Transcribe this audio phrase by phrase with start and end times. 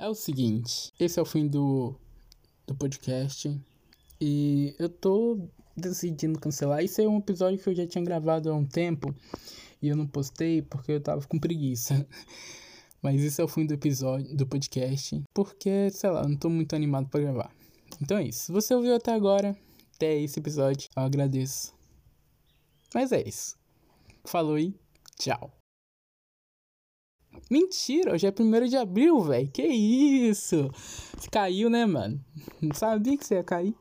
[0.00, 1.94] É o seguinte, esse é o fim do,
[2.66, 3.54] do podcast.
[4.18, 6.82] E eu tô decidindo cancelar.
[6.82, 9.14] Isso é um episódio que eu já tinha gravado há um tempo.
[9.82, 12.06] E eu não postei porque eu tava com preguiça.
[13.02, 15.22] Mas isso é o fim do episódio, do podcast.
[15.34, 17.50] Porque, sei lá, não tô muito animado para gravar.
[18.00, 18.46] Então é isso.
[18.46, 19.54] Se você ouviu até agora,
[19.96, 21.74] até esse episódio, eu agradeço.
[22.94, 23.54] Mas é isso.
[24.24, 24.74] Falou e
[25.18, 25.59] tchau.
[27.48, 29.50] Mentira, hoje é 1 de abril, velho.
[29.50, 30.70] Que isso?
[31.16, 32.22] Você caiu, né, mano?
[32.60, 33.74] Não sabia que você ia cair.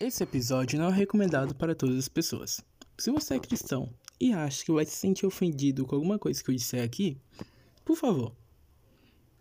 [0.00, 2.60] Esse episódio não é recomendado para todas as pessoas.
[2.98, 3.88] Se você é cristão
[4.20, 7.16] e acha que vai se sentir ofendido com alguma coisa que eu disser aqui,
[7.84, 8.32] por favor,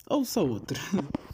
[0.09, 0.79] ouça outra.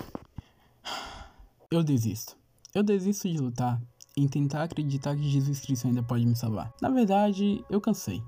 [1.69, 2.38] Eu desisto.
[2.73, 3.81] Eu desisto de lutar
[4.16, 6.73] em tentar acreditar que Jesus Cristo ainda pode me salvar.
[6.81, 8.23] Na verdade, eu cansei.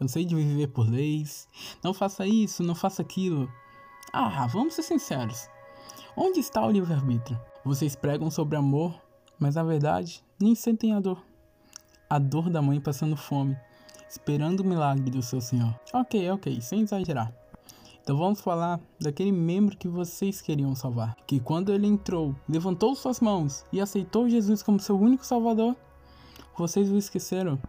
[0.00, 1.46] Cansei de viver por leis.
[1.84, 3.52] Não faça isso, não faça aquilo.
[4.10, 5.46] Ah, vamos ser sinceros.
[6.16, 7.38] Onde está o livre-arbítrio?
[7.62, 8.98] Vocês pregam sobre amor,
[9.38, 11.22] mas na verdade nem sentem a dor.
[12.08, 13.54] A dor da mãe passando fome,
[14.08, 15.78] esperando o milagre do seu Senhor.
[15.92, 17.30] Ok, ok, sem exagerar.
[18.02, 21.14] Então vamos falar daquele membro que vocês queriam salvar.
[21.26, 25.76] Que quando ele entrou, levantou suas mãos e aceitou Jesus como seu único salvador,
[26.56, 27.60] vocês o esqueceram.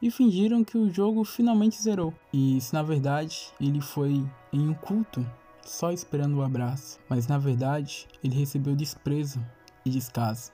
[0.00, 2.14] E fingiram que o jogo finalmente zerou.
[2.32, 5.26] E se na verdade ele foi em um culto,
[5.64, 6.98] só esperando o abraço.
[7.08, 9.44] Mas na verdade ele recebeu desprezo
[9.84, 10.52] e descaso.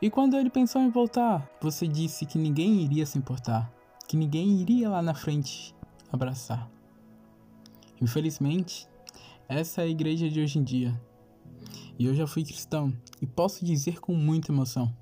[0.00, 3.72] E quando ele pensou em voltar, você disse que ninguém iria se importar,
[4.06, 5.74] que ninguém iria lá na frente
[6.12, 6.70] abraçar.
[8.00, 8.86] Infelizmente,
[9.48, 11.00] essa é a igreja de hoje em dia.
[11.98, 14.94] E eu já fui cristão e posso dizer com muita emoção: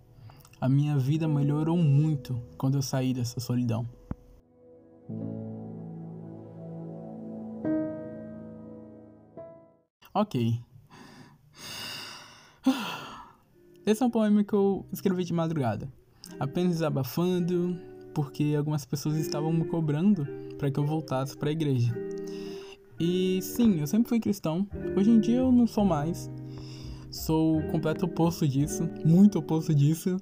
[0.65, 3.87] a minha vida melhorou muito quando eu saí dessa solidão.
[10.15, 10.59] Ok.
[13.85, 15.87] Esse é um poema que eu escrevi de madrugada,
[16.41, 17.79] apenas desabafando,
[18.15, 21.95] porque algumas pessoas estavam me cobrando para que eu voltasse para a igreja.
[22.99, 24.67] E sim, eu sempre fui cristão.
[24.97, 26.31] Hoje em dia eu não sou mais.
[27.15, 30.17] Sou o completo oposto disso, muito oposto disso.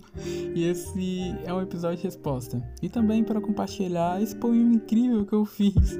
[0.54, 2.62] E esse é um episódio de resposta.
[2.82, 5.98] E também para compartilhar esse poema incrível que eu fiz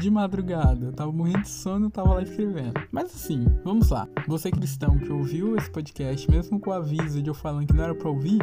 [0.00, 0.86] de madrugada.
[0.86, 2.74] Eu tava morrendo de sono, eu tava lá escrevendo.
[2.92, 4.08] Mas assim, vamos lá.
[4.28, 7.82] Você cristão que ouviu esse podcast, mesmo com o aviso de eu falando que não
[7.82, 8.38] era para ouvir,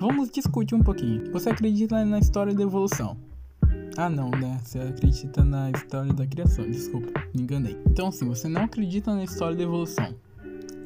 [0.00, 1.30] vamos discutir um pouquinho.
[1.30, 3.16] Você acredita na história da evolução?
[3.96, 4.58] Ah, não, né?
[4.64, 6.68] Você acredita na história da criação.
[6.68, 7.80] Desculpa, me enganei.
[7.86, 10.25] Então, assim, você não acredita na história da evolução.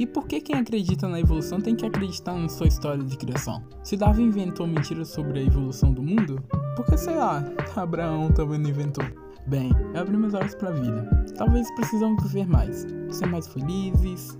[0.00, 3.62] E por que quem acredita na evolução tem que acreditar na sua história de criação?
[3.82, 6.42] Se Darwin inventou mentiras sobre a evolução do mundo,
[6.74, 7.44] por que, sei lá,
[7.76, 9.04] Abraão também não inventou?
[9.46, 11.06] Bem, eu abri meus olhos pra vida.
[11.36, 14.38] Talvez precisamos viver mais, ser mais felizes.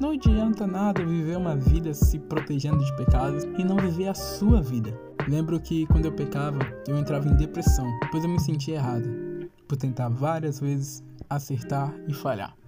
[0.00, 4.60] Não adianta nada viver uma vida se protegendo de pecados e não viver a sua
[4.60, 4.92] vida.
[5.28, 6.58] Lembro que quando eu pecava,
[6.88, 9.08] eu entrava em depressão, pois eu me sentia errado,
[9.68, 12.59] por tentar várias vezes acertar e falhar.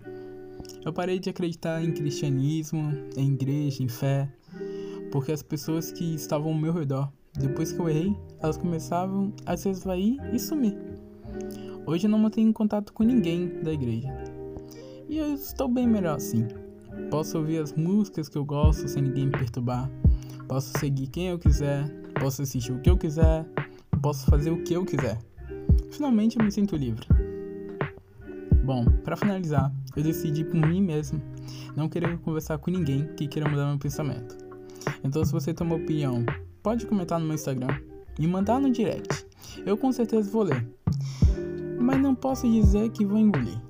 [0.84, 4.28] Eu parei de acreditar em cristianismo, em igreja, em fé,
[5.10, 9.56] porque as pessoas que estavam ao meu redor, depois que eu errei, elas começavam a
[9.56, 10.77] se esvair e sumir.
[11.87, 14.09] Hoje eu não mantenho contato com ninguém da igreja.
[15.09, 16.47] E eu estou bem melhor assim.
[17.11, 19.91] Posso ouvir as músicas que eu gosto sem ninguém me perturbar.
[20.49, 21.88] Posso seguir quem eu quiser,
[22.21, 23.47] posso assistir o que eu quiser,
[24.00, 25.19] posso fazer o que eu quiser.
[25.91, 27.22] Finalmente eu me sinto livre.
[28.65, 31.21] Bom, para finalizar, eu decidi por mim mesmo
[31.77, 34.37] não querer conversar com ninguém que queira mudar meu pensamento.
[35.03, 36.25] Então, se você tem uma opinião,
[36.62, 37.81] pode comentar no meu Instagram
[38.19, 39.27] e mandar no direct.
[39.67, 40.67] Eu com certeza vou ler.
[41.81, 43.61] Mas não posso dizer que vou engolir.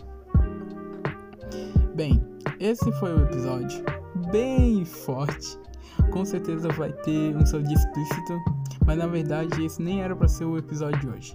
[1.94, 2.22] Bem,
[2.60, 3.82] esse foi o episódio
[4.30, 5.58] bem forte
[6.12, 8.40] com certeza vai ter um som explícito,
[8.86, 11.34] mas na verdade esse nem era para ser o episódio de hoje.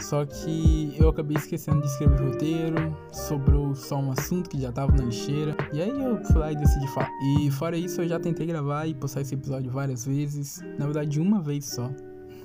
[0.00, 4.72] Só que eu acabei esquecendo de escrever o roteiro, sobrou só um assunto que já
[4.72, 7.10] tava na lixeira, e aí eu fui lá e decidi falar.
[7.38, 11.20] E fora isso, eu já tentei gravar e postar esse episódio várias vezes, na verdade
[11.20, 11.90] uma vez só.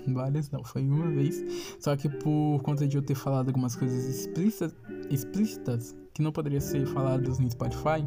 [0.08, 1.44] Várias não, foi uma vez.
[1.80, 4.74] Só que por conta de eu ter falado algumas coisas explícitas,
[5.10, 8.06] explícitas que não poderiam ser faladas no Spotify,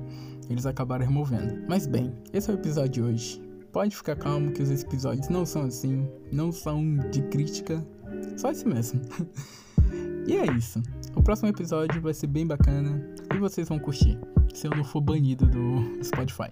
[0.48, 1.62] eles acabaram removendo.
[1.68, 3.42] Mas bem, esse é o episódio de hoje.
[3.72, 7.86] Pode ficar calmo que os episódios não são assim, não são de crítica,
[8.36, 9.00] só esse mesmo.
[10.26, 10.82] e é isso.
[11.14, 13.02] O próximo episódio vai ser bem bacana
[13.34, 14.18] e vocês vão curtir,
[14.54, 16.50] se eu não for banido do Spotify.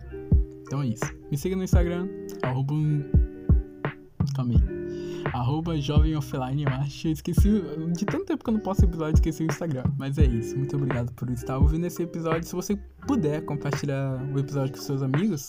[0.63, 1.05] Então é isso.
[1.31, 2.09] Me siga no Instagram,
[2.43, 2.75] arroba...
[4.35, 4.79] Calma aí.
[5.33, 7.09] Arroba jovem offline, eu acho.
[7.09, 7.63] Eu esqueci.
[7.97, 9.85] De tanto tempo que eu não posto episódio, esqueci o Instagram.
[9.99, 10.57] Mas é isso.
[10.57, 12.45] Muito obrigado por estar ouvindo esse episódio.
[12.45, 12.77] Se você
[13.07, 15.49] puder compartilhar o episódio com seus amigos,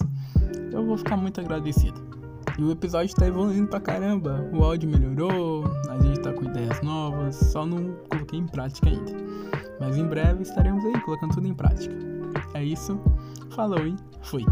[0.72, 2.19] eu vou ficar muito agradecido.
[2.60, 4.46] E o episódio tá evoluindo pra caramba.
[4.52, 9.14] O áudio melhorou, a gente tá com ideias novas, só não coloquei em prática ainda.
[9.80, 11.96] Mas em breve estaremos aí colocando tudo em prática.
[12.54, 13.00] É isso,
[13.52, 14.46] falou e fui.